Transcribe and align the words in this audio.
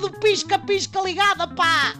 do 0.00 0.10
pisca-pisca 0.18 1.00
ligada, 1.02 1.46
pá! 1.46 1.94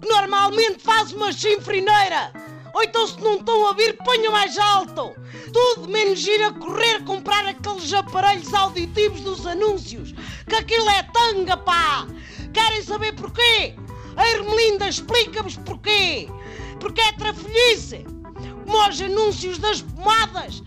Que 0.00 0.08
normalmente 0.08 0.82
faz 0.82 1.12
uma 1.12 1.32
chinfrineira! 1.32 2.32
Ou 2.74 2.82
então 2.82 3.06
se 3.06 3.20
não 3.20 3.36
estão 3.36 3.68
a 3.68 3.72
vir, 3.72 3.96
ponham 3.98 4.32
mais 4.32 4.58
alto! 4.58 5.14
Tudo 5.52 5.88
menos 5.88 6.26
ir 6.26 6.42
a 6.42 6.52
correr 6.52 7.04
comprar 7.04 7.46
aqueles 7.46 7.92
aparelhos 7.92 8.52
auditivos 8.52 9.20
dos 9.20 9.46
anúncios! 9.46 10.12
Que 10.48 10.56
aquilo 10.56 10.88
é 10.90 11.02
tanga, 11.04 11.56
pá! 11.56 12.06
Querem 12.52 12.82
saber 12.82 13.14
porquê? 13.14 13.74
A 14.16 14.28
Ermelinda 14.30 14.88
explica-vos 14.88 15.56
porquê! 15.58 16.28
Porque 16.80 17.00
é 17.00 17.12
trafolhice! 17.12 18.04
Como 18.64 18.88
os 18.88 19.00
anúncios 19.00 19.58
das 19.58 19.82
pomadas 19.82 20.62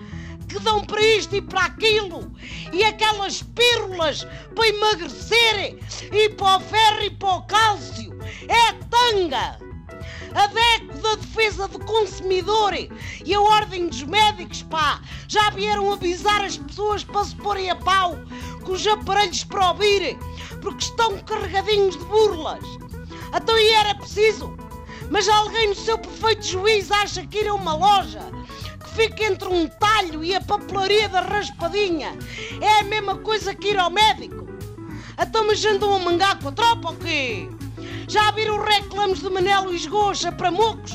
que 0.47 0.59
dão 0.59 0.83
para 0.83 1.01
isto 1.01 1.35
e 1.35 1.41
para 1.41 1.65
aquilo, 1.65 2.31
e 2.71 2.83
aquelas 2.83 3.43
pílulas 3.43 4.25
para 4.55 4.67
emagrecer, 4.67 5.77
e 6.11 6.29
para 6.29 6.57
o 6.57 6.59
ferro 6.61 7.03
e 7.03 7.09
para 7.09 7.33
o 7.35 7.41
cálcio. 7.43 8.17
É 8.47 8.73
tanga! 8.89 9.59
A 10.33 10.47
DECO 10.47 10.97
da 10.99 11.15
Defesa 11.15 11.67
do 11.67 11.79
Consumidor 11.79 12.73
e 12.73 13.33
a 13.33 13.41
Ordem 13.41 13.87
dos 13.87 14.03
Médicos, 14.03 14.61
pá, 14.63 15.01
já 15.27 15.49
vieram 15.49 15.91
avisar 15.91 16.43
as 16.43 16.57
pessoas 16.57 17.03
para 17.03 17.23
se 17.25 17.35
porem 17.35 17.69
a 17.69 17.75
pau 17.75 18.15
com 18.63 18.71
os 18.73 18.85
aparelhos 18.85 19.43
para 19.43 19.69
ouvir, 19.69 20.17
porque 20.61 20.83
estão 20.83 21.17
carregadinhos 21.19 21.97
de 21.97 22.05
burlas. 22.05 22.63
Então 23.35 23.57
e 23.57 23.69
era 23.73 23.95
preciso? 23.95 24.55
Mas 25.09 25.27
alguém 25.27 25.69
no 25.69 25.75
seu 25.75 25.97
perfeito 25.97 26.45
juízo 26.45 26.93
acha 26.93 27.25
que 27.25 27.39
ir 27.39 27.47
a 27.47 27.53
uma 27.53 27.75
loja 27.75 28.21
fica 28.97 29.25
entre 29.25 29.47
um 29.47 29.67
talho 29.67 30.23
e 30.23 30.33
a 30.33 30.41
papelaria 30.41 31.07
da 31.07 31.21
raspadinha 31.21 32.17
é 32.59 32.79
a 32.79 32.83
mesma 32.83 33.15
coisa 33.15 33.53
que 33.53 33.67
ir 33.67 33.77
ao 33.77 33.91
médico? 33.91 34.47
Então 35.21 35.45
mas 35.45 35.63
andam 35.63 35.95
a 35.95 35.99
mangar 35.99 36.39
com 36.39 36.49
a 36.49 36.51
tropa 36.51 36.89
ou 36.89 36.95
quê? 36.95 37.47
Já 38.07 38.31
viram 38.31 38.59
reclamos 38.59 39.19
de 39.19 39.29
Manel 39.29 39.65
Luís 39.65 39.85
Goxa 39.85 40.31
para 40.31 40.49
mocos? 40.49 40.93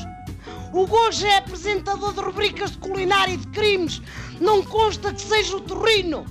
O 0.73 0.85
Goxa 0.85 1.29
é 1.29 1.37
apresentador 1.37 2.13
de 2.13 2.19
rubricas 2.19 2.71
de 2.71 2.79
culinária 2.79 3.35
e 3.35 3.37
de 3.37 3.47
crimes. 3.47 4.01
Não 4.41 4.61
consta 4.63 5.13
que 5.13 5.21
seja 5.21 5.55
o 5.55 5.61
Torrino. 5.61 6.25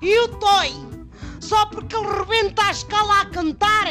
E 0.00 0.18
o 0.20 0.28
Toy? 0.38 0.72
Só 1.38 1.66
porque 1.66 1.94
ele 1.94 2.06
rebenta 2.06 2.62
a 2.62 2.70
escala 2.70 3.20
a 3.20 3.26
cantar, 3.26 3.88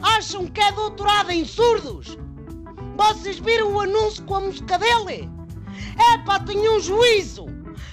acham 0.00 0.46
que 0.46 0.60
é 0.60 0.70
doutorado 0.70 1.32
em 1.32 1.44
surdos? 1.44 2.16
Vocês 2.96 3.40
viram 3.40 3.72
o 3.72 3.80
anúncio 3.80 4.22
com 4.24 4.36
a 4.36 4.40
música 4.42 4.78
dele? 4.78 5.35
É 5.98 6.18
pá, 6.18 6.38
tenham 6.40 6.76
um 6.76 6.80
juízo! 6.80 7.46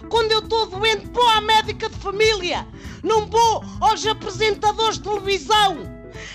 Quando 0.10 0.32
eu 0.32 0.40
estou 0.40 0.68
doente, 0.68 1.10
vou 1.12 1.28
à 1.30 1.42
médica 1.42 1.90
de 1.90 1.96
família! 1.98 2.68
Não 3.02 3.26
vou 3.26 3.64
aos 3.80 4.06
apresentadores 4.06 4.98
de 4.98 5.04
televisão! 5.04 5.78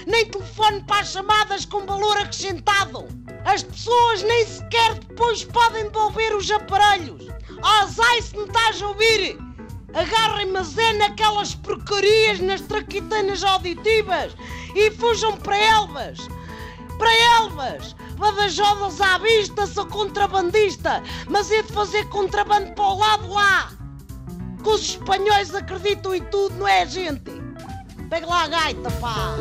Nem 0.06 0.26
telefone 0.26 0.82
para 0.84 1.00
as 1.00 1.12
chamadas 1.12 1.64
com 1.64 1.86
valor 1.86 2.16
acrescentado! 2.16 3.06
As 3.44 3.62
pessoas 3.62 4.22
nem 4.22 4.46
sequer 4.46 4.94
depois 4.94 5.44
podem 5.44 5.84
devolver 5.84 6.34
os 6.34 6.50
aparelhos! 6.50 7.26
Azai 7.62 8.22
se 8.22 8.36
me 8.36 8.44
estás 8.44 8.82
a 8.82 8.88
ouvir! 8.88 9.38
Agarrem-me 9.94 10.62
Zé 10.62 10.92
naquelas 10.94 11.54
porcarias 11.54 12.40
nas 12.40 12.60
traquitanas 12.62 13.42
auditivas 13.42 14.32
e 14.74 14.90
fujam 14.90 15.36
para 15.36 15.56
Elvas! 15.56 16.18
Para 16.98 17.14
Elvas! 17.14 17.94
Badajodas 18.18 19.00
à 19.00 19.16
vista, 19.18 19.64
sou 19.66 19.86
contrabandista, 19.86 21.02
mas 21.28 21.52
é 21.52 21.62
de 21.62 21.72
fazer 21.72 22.04
contrabando 22.08 22.72
para 22.72 22.84
o 22.84 22.98
lado 22.98 23.28
lá! 23.28 23.70
Que 24.60 24.68
os 24.68 24.80
espanhóis 24.80 25.54
acreditam 25.54 26.14
em 26.14 26.22
tudo, 26.24 26.56
não 26.56 26.66
é, 26.66 26.84
gente? 26.84 27.30
Pega 28.10 28.26
lá 28.26 28.42
a 28.42 28.48
gaita, 28.48 28.90
pá! 28.92 29.36